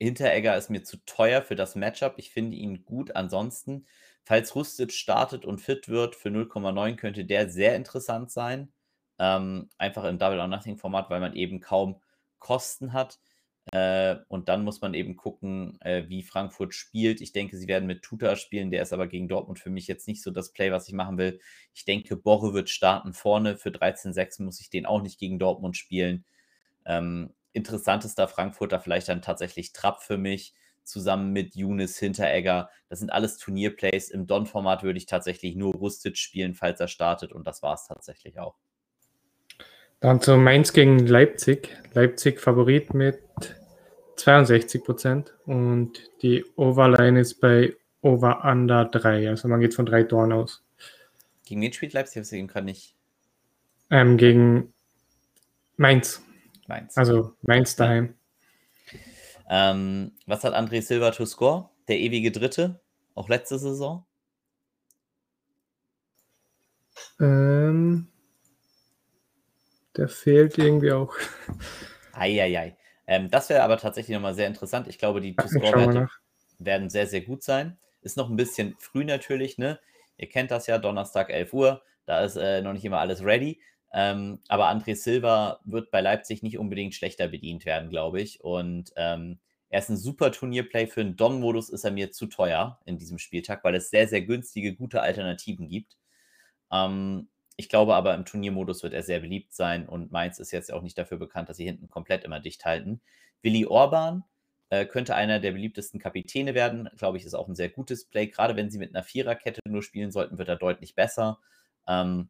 [0.00, 2.14] Hinteregger ist mir zu teuer für das Matchup.
[2.18, 3.16] Ich finde ihn gut.
[3.16, 3.86] Ansonsten,
[4.24, 8.72] falls Rustic startet und fit wird, für 0,9 könnte der sehr interessant sein.
[9.18, 12.00] Ähm, einfach im Double or Nothing Format, weil man eben kaum
[12.38, 13.18] Kosten hat.
[13.72, 17.20] Äh, und dann muss man eben gucken, äh, wie Frankfurt spielt.
[17.20, 18.70] Ich denke, sie werden mit Tuta spielen.
[18.70, 21.18] Der ist aber gegen Dortmund für mich jetzt nicht so das Play, was ich machen
[21.18, 21.40] will.
[21.74, 23.56] Ich denke, Borre wird starten vorne.
[23.56, 26.24] Für 13,6 muss ich den auch nicht gegen Dortmund spielen.
[26.86, 32.70] Ähm, interessantester Frankfurter vielleicht dann tatsächlich Trapp für mich, zusammen mit Younes, Hinteregger.
[32.88, 34.10] Das sind alles Turnierplays.
[34.10, 37.32] Im Don-Format würde ich tatsächlich nur Rustic spielen, falls er startet.
[37.32, 38.56] Und das war es tatsächlich auch.
[40.00, 41.76] Dann zu Mainz gegen Leipzig.
[41.92, 43.20] Leipzig Favorit mit
[44.16, 49.28] 62 Prozent und die Overline ist bei Over Under 3.
[49.28, 50.64] Also man geht von drei Toren aus.
[51.44, 52.22] Gegen wen spielt Leipzig?
[52.22, 52.94] Ich habe es gerade nicht.
[53.90, 54.72] Ähm, gegen
[55.76, 56.22] Mainz.
[56.68, 56.96] Mainz.
[56.96, 58.14] Also Mainz daheim.
[59.50, 61.70] Ähm, was hat André Silva to score?
[61.88, 62.80] Der ewige Dritte,
[63.14, 64.04] auch letzte Saison?
[67.18, 68.08] Ähm,
[69.96, 71.14] der fehlt irgendwie auch.
[72.12, 72.76] Eieiei.
[73.06, 74.86] Ähm, das wäre aber tatsächlich nochmal sehr interessant.
[74.88, 76.08] Ich glaube, die To-Score-Werte
[76.58, 77.78] werden sehr, sehr gut sein.
[78.02, 79.80] Ist noch ein bisschen früh natürlich, ne?
[80.18, 81.82] Ihr kennt das ja, Donnerstag 11 Uhr.
[82.04, 83.60] Da ist äh, noch nicht immer alles ready.
[83.92, 88.42] Ähm, aber André Silva wird bei Leipzig nicht unbedingt schlechter bedient werden, glaube ich.
[88.42, 89.38] Und ähm,
[89.70, 90.86] er ist ein super Turnierplay.
[90.86, 94.22] Für einen Don-Modus ist er mir zu teuer in diesem Spieltag, weil es sehr, sehr
[94.22, 95.96] günstige, gute Alternativen gibt.
[96.72, 100.72] Ähm, ich glaube aber, im Turniermodus wird er sehr beliebt sein und Mainz ist jetzt
[100.72, 103.00] auch nicht dafür bekannt, dass sie hinten komplett immer dicht halten.
[103.42, 104.24] Willi Orban
[104.70, 106.88] äh, könnte einer der beliebtesten Kapitäne werden.
[106.96, 108.28] Glaube ich, ist auch ein sehr gutes Play.
[108.28, 111.40] Gerade wenn sie mit einer Viererkette nur spielen sollten, wird er deutlich besser.
[111.88, 112.28] Ähm,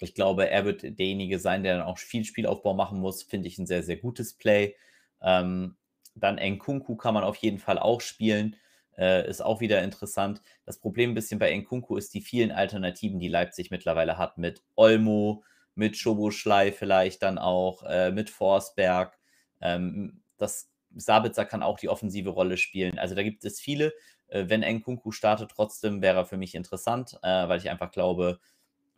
[0.00, 3.22] ich glaube, er wird derjenige sein, der dann auch viel Spielaufbau machen muss.
[3.22, 4.76] Finde ich ein sehr, sehr gutes Play.
[5.20, 5.76] Ähm,
[6.14, 8.56] dann Nkunku kann man auf jeden Fall auch spielen.
[8.96, 10.42] Äh, ist auch wieder interessant.
[10.64, 14.62] Das Problem ein bisschen bei Nkunku ist die vielen Alternativen, die Leipzig mittlerweile hat mit
[14.74, 19.18] Olmo, mit Schoboschlei vielleicht dann auch, äh, mit Forsberg.
[19.60, 22.98] Ähm, das Sabitzer kann auch die offensive Rolle spielen.
[22.98, 23.92] Also da gibt es viele.
[24.28, 28.40] Äh, wenn Nkunku startet, trotzdem wäre er für mich interessant, äh, weil ich einfach glaube,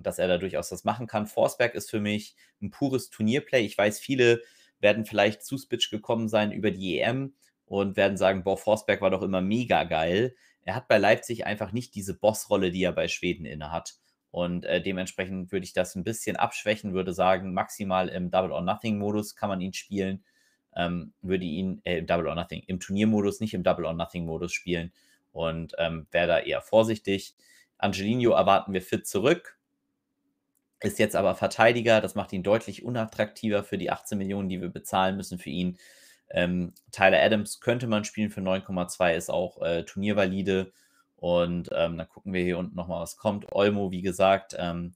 [0.02, 1.26] dass er da durchaus was machen kann.
[1.26, 3.64] Forsberg ist für mich ein pures Turnierplay.
[3.64, 4.42] Ich weiß, viele
[4.80, 7.34] werden vielleicht zu Spitch gekommen sein über die EM
[7.66, 10.34] und werden sagen, boah, Forsberg war doch immer mega geil.
[10.64, 13.94] Er hat bei Leipzig einfach nicht diese Bossrolle, die er bei Schweden inne hat.
[14.30, 18.62] Und äh, dementsprechend würde ich das ein bisschen abschwächen, würde sagen, maximal im Double or
[18.62, 20.24] Nothing Modus kann man ihn spielen.
[20.74, 24.24] Ähm, würde ihn äh, im Double or Nothing, im Turniermodus, nicht im Double or Nothing
[24.24, 24.90] Modus spielen
[25.32, 27.34] und ähm, wäre da eher vorsichtig.
[27.76, 29.58] Angelino erwarten wir fit zurück
[30.82, 32.00] ist jetzt aber Verteidiger.
[32.00, 35.78] Das macht ihn deutlich unattraktiver für die 18 Millionen, die wir bezahlen müssen für ihn.
[36.30, 40.72] Ähm, Tyler Adams könnte man spielen für 9,2, ist auch äh, turniervalide.
[41.16, 43.52] Und ähm, dann gucken wir hier unten nochmal, was kommt.
[43.52, 44.94] Olmo, wie gesagt, ähm,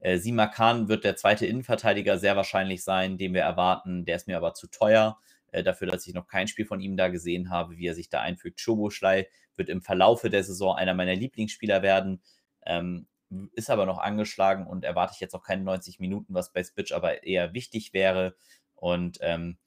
[0.00, 4.04] äh, Sima Khan wird der zweite Innenverteidiger sehr wahrscheinlich sein, den wir erwarten.
[4.04, 5.18] Der ist mir aber zu teuer
[5.52, 8.08] äh, dafür, dass ich noch kein Spiel von ihm da gesehen habe, wie er sich
[8.08, 8.60] da einfügt.
[8.60, 12.22] Schoboschlei wird im Verlaufe der Saison einer meiner Lieblingsspieler werden.
[12.66, 13.06] Ähm,
[13.54, 16.92] ist aber noch angeschlagen und erwarte ich jetzt auch keine 90 Minuten, was bei Spitch
[16.92, 18.34] aber eher wichtig wäre.
[18.74, 19.58] Und ähm,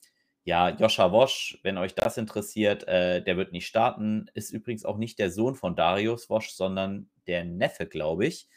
[0.44, 4.28] ja, Joscha Wosch, wenn euch das interessiert, äh, der wird nicht starten.
[4.36, 8.48] Ist übrigens auch nicht der Sohn von Darius Wosch, sondern der Neffe, glaube ich.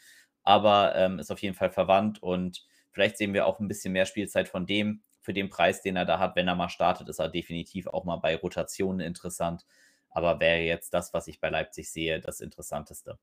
[0.43, 4.05] Aber ähm, ist auf jeden Fall verwandt und vielleicht sehen wir auch ein bisschen mehr
[4.05, 5.03] Spielzeit von dem.
[5.21, 8.05] Für den Preis, den er da hat, wenn er mal startet, ist er definitiv auch
[8.05, 9.65] mal bei Rotationen interessant.
[10.11, 13.19] Aber wäre jetzt das, was ich bei Leipzig sehe, das Interessanteste.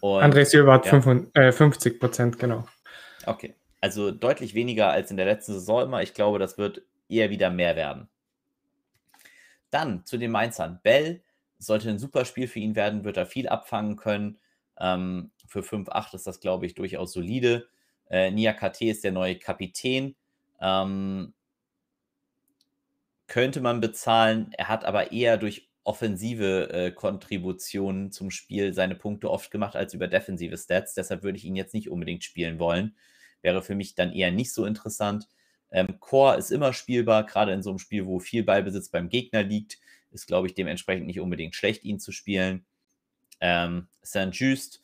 [0.00, 0.90] Und, André Silva hat ja.
[0.90, 2.66] 55, äh, 50 Prozent, genau.
[3.26, 3.54] Okay.
[3.80, 6.02] Also deutlich weniger als in der letzten Saison immer.
[6.02, 8.08] Ich glaube, das wird eher wieder mehr werden.
[9.70, 10.80] Dann zu den Mainzern.
[10.82, 11.22] Bell
[11.58, 14.38] sollte ein super Spiel für ihn werden, wird er viel abfangen können.
[14.78, 17.68] Ähm, für 5-8 ist das, glaube ich, durchaus solide.
[18.08, 20.14] Äh, Nia KT ist der neue Kapitän.
[20.60, 21.34] Ähm,
[23.26, 24.52] könnte man bezahlen.
[24.52, 29.94] Er hat aber eher durch offensive äh, Kontributionen zum Spiel seine Punkte oft gemacht als
[29.94, 30.94] über defensive Stats.
[30.94, 32.96] Deshalb würde ich ihn jetzt nicht unbedingt spielen wollen.
[33.42, 35.28] Wäre für mich dann eher nicht so interessant.
[35.72, 39.42] Ähm, Core ist immer spielbar, gerade in so einem Spiel, wo viel Ballbesitz beim Gegner
[39.42, 39.78] liegt.
[40.12, 42.64] Ist, glaube ich, dementsprechend nicht unbedingt schlecht, ihn zu spielen.
[43.40, 44.28] Ähm, St.
[44.32, 44.82] Just,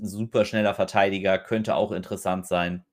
[0.00, 2.84] super schneller Verteidiger, könnte auch interessant sein.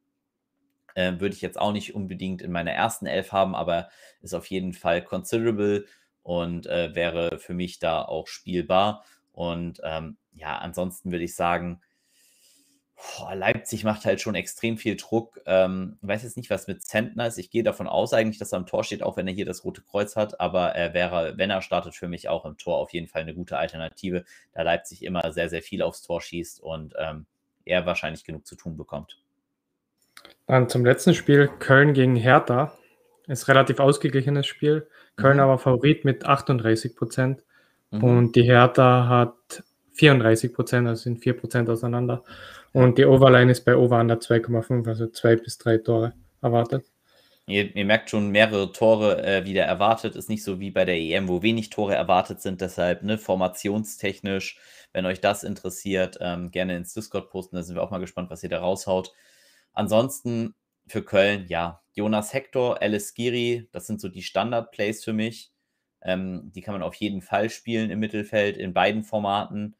[0.95, 3.89] Ähm, würde ich jetzt auch nicht unbedingt in meiner ersten Elf haben, aber
[4.21, 5.85] ist auf jeden Fall considerable
[6.25, 9.05] und äh, wäre für mich da auch spielbar.
[9.31, 11.81] Und ähm, ja, ansonsten würde ich sagen,
[12.95, 15.39] Boah, Leipzig macht halt schon extrem viel Druck.
[15.45, 17.37] Ähm, ich weiß jetzt nicht, was mit Zentner ist.
[17.37, 19.65] Ich gehe davon aus eigentlich, dass er am Tor steht, auch wenn er hier das
[19.65, 20.39] rote Kreuz hat.
[20.39, 23.35] Aber er wäre, wenn er startet, für mich auch im Tor auf jeden Fall eine
[23.35, 27.25] gute Alternative, da Leipzig immer sehr, sehr viel aufs Tor schießt und ähm,
[27.65, 29.19] er wahrscheinlich genug zu tun bekommt.
[30.47, 32.73] Dann zum letzten Spiel Köln gegen Hertha.
[33.27, 34.87] Ist relativ ausgeglichenes Spiel.
[35.15, 35.43] Köln mhm.
[35.43, 37.43] aber Favorit mit 38 Prozent.
[37.91, 38.03] Mhm.
[38.03, 42.23] Und die Hertha hat 34 Prozent, also sind 4 Prozent auseinander.
[42.73, 46.85] Und die Overline ist bei Over under 2,5, also zwei bis drei Tore erwartet.
[47.47, 50.15] Ihr, ihr merkt schon, mehrere Tore äh, wieder erwartet.
[50.15, 52.59] Ist nicht so wie bei der EM, wo wenig Tore erwartet sind.
[52.59, 54.59] Deshalb ne, formationstechnisch,
[54.91, 57.55] wenn euch das interessiert, ähm, gerne ins Discord posten.
[57.55, 59.13] Da sind wir auch mal gespannt, was ihr da raushaut.
[59.73, 60.55] Ansonsten
[60.87, 65.51] für Köln, ja, Jonas Hector, Alice Giri, das sind so die Standard-Plays für mich.
[66.01, 69.75] Ähm, die kann man auf jeden Fall spielen im Mittelfeld, in beiden Formaten.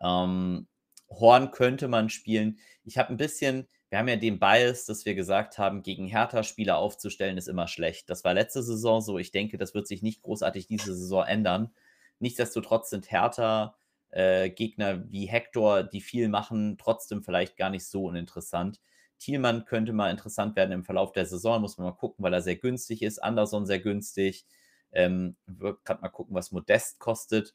[0.00, 0.66] Ähm,
[1.08, 2.58] Horn könnte man spielen.
[2.84, 6.42] Ich habe ein bisschen, wir haben ja den Bias, dass wir gesagt haben, gegen Hertha
[6.42, 8.10] Spieler aufzustellen ist immer schlecht.
[8.10, 9.18] Das war letzte Saison so.
[9.18, 11.72] Ich denke, das wird sich nicht großartig diese Saison ändern.
[12.18, 13.76] Nichtsdestotrotz sind Hertha
[14.10, 18.80] äh, Gegner wie Hector, die viel machen, trotzdem vielleicht gar nicht so uninteressant.
[19.22, 22.42] Thielmann könnte mal interessant werden im Verlauf der Saison, muss man mal gucken, weil er
[22.42, 23.22] sehr günstig ist.
[23.22, 24.44] Anderson sehr günstig.
[24.92, 27.54] Ähm, gerade mal gucken, was Modest kostet.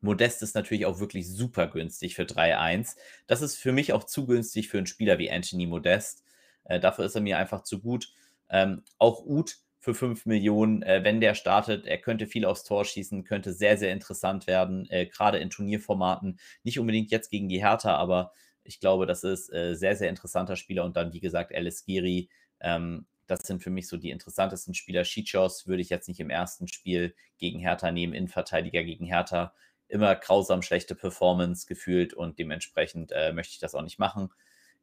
[0.00, 2.96] Modest ist natürlich auch wirklich super günstig für 3-1.
[3.26, 6.24] Das ist für mich auch zu günstig für einen Spieler wie Anthony Modest.
[6.64, 8.12] Äh, dafür ist er mir einfach zu gut.
[8.50, 12.84] Ähm, auch Uth für 5 Millionen, äh, wenn der startet, er könnte viel aufs Tor
[12.84, 16.38] schießen, könnte sehr, sehr interessant werden, äh, gerade in Turnierformaten.
[16.64, 18.32] Nicht unbedingt jetzt gegen die Hertha, aber
[18.68, 20.84] ich glaube, das ist äh, sehr, sehr interessanter Spieler.
[20.84, 22.28] Und dann, wie gesagt, Alice Giri.
[22.60, 25.04] Ähm, das sind für mich so die interessantesten Spieler.
[25.04, 29.52] Schichos würde ich jetzt nicht im ersten Spiel gegen Hertha nehmen, Innenverteidiger gegen Hertha
[29.88, 34.30] immer grausam schlechte Performance gefühlt und dementsprechend äh, möchte ich das auch nicht machen.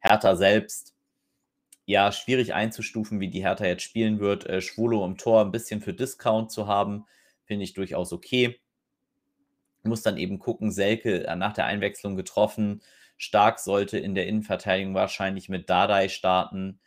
[0.00, 0.94] Hertha selbst,
[1.86, 4.46] ja, schwierig einzustufen, wie die Hertha jetzt spielen wird.
[4.46, 7.06] Äh, Schwolo im Tor ein bisschen für Discount zu haben,
[7.44, 8.60] finde ich durchaus okay.
[9.84, 12.82] Muss dann eben gucken, Selke äh, nach der Einwechslung getroffen.
[13.16, 16.80] Stark sollte in der Innenverteidigung wahrscheinlich mit Dardai starten.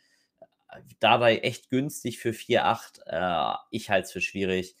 [1.00, 3.00] Dardai echt günstig für 4,8.
[3.06, 4.76] Äh, ich halte es für schwierig.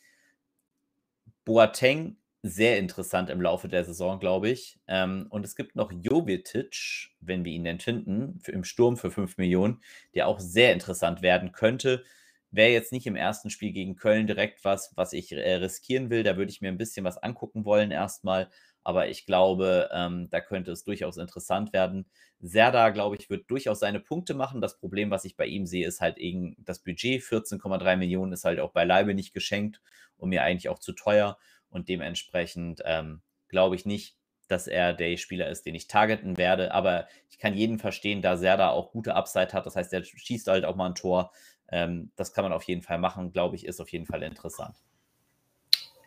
[1.44, 4.80] Boateng sehr interessant im Laufe der Saison, glaube ich.
[4.86, 9.10] Ähm, und es gibt noch Jovetic, wenn wir ihn denn finden, für, im Sturm für
[9.10, 9.82] 5 Millionen,
[10.14, 12.04] der auch sehr interessant werden könnte.
[12.50, 16.22] Wäre jetzt nicht im ersten Spiel gegen Köln direkt was, was ich äh, riskieren will.
[16.22, 18.48] Da würde ich mir ein bisschen was angucken wollen erstmal.
[18.82, 22.06] Aber ich glaube, ähm, da könnte es durchaus interessant werden.
[22.40, 24.60] Serda, glaube ich, wird durchaus seine Punkte machen.
[24.60, 27.22] Das Problem, was ich bei ihm sehe, ist halt eben das Budget.
[27.22, 29.82] 14,3 Millionen ist halt auch beileibe nicht geschenkt
[30.16, 31.38] und mir eigentlich auch zu teuer.
[31.68, 34.16] Und dementsprechend ähm, glaube ich nicht,
[34.48, 36.72] dass er der Spieler ist, den ich targeten werde.
[36.72, 39.66] Aber ich kann jeden verstehen, da Serda auch gute Upside hat.
[39.66, 41.32] Das heißt, er schießt halt auch mal ein Tor.
[41.70, 44.76] Ähm, das kann man auf jeden Fall machen, glaube ich, ist auf jeden Fall interessant.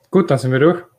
[0.09, 0.92] Gut, dann sind wir durch.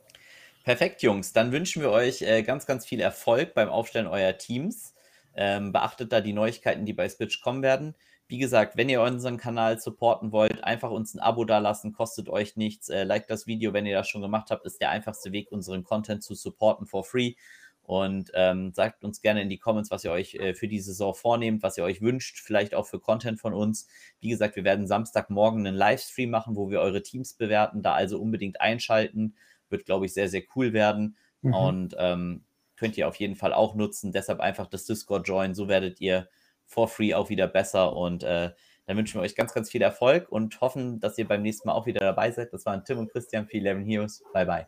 [0.65, 1.35] Perfekt, Jungs.
[1.35, 4.95] Dann wünschen wir euch äh, ganz, ganz viel Erfolg beim Aufstellen eurer Teams.
[5.37, 7.95] Ähm, beachtet da die Neuigkeiten, die bei Switch kommen werden.
[8.29, 12.57] Wie gesagt, wenn ihr unseren Kanal supporten wollt, einfach uns ein Abo dalassen, kostet euch
[12.57, 12.89] nichts.
[12.89, 15.85] Äh, like das Video, wenn ihr das schon gemacht habt, ist der einfachste Weg, unseren
[15.85, 17.35] Content zu supporten for free.
[17.83, 21.15] Und ähm, sagt uns gerne in die Comments, was ihr euch äh, für die Saison
[21.15, 23.87] vornehmt, was ihr euch wünscht, vielleicht auch für Content von uns.
[24.21, 27.83] Wie gesagt, wir werden Samstagmorgen einen Livestream machen, wo wir eure Teams bewerten.
[27.83, 29.35] Da also unbedingt einschalten.
[29.75, 31.17] Wird, glaube ich, sehr, sehr cool werden.
[31.43, 31.55] Mhm.
[31.55, 32.45] Und ähm,
[32.77, 34.13] könnt ihr auf jeden Fall auch nutzen.
[34.13, 35.55] Deshalb einfach das Discord joinen.
[35.55, 36.29] So werdet ihr
[36.65, 37.97] for free auch wieder besser.
[37.97, 38.51] Und äh,
[38.87, 41.75] dann wünschen wir euch ganz, ganz viel Erfolg und hoffen, dass ihr beim nächsten Mal
[41.75, 42.53] auch wieder dabei seid.
[42.53, 44.23] Das waren Tim und Christian für 11 Heroes.
[44.33, 44.67] Bye, bye.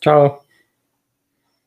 [0.00, 0.43] Ciao.